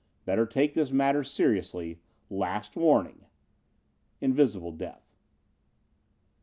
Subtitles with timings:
[0.25, 2.01] Better take this matter seriously.
[2.27, 3.25] Last warning.
[4.19, 5.13] Invisible Death.